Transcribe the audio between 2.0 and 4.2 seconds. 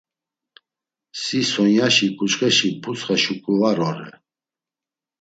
ǩuçxeşi butsxa şuǩu var ore.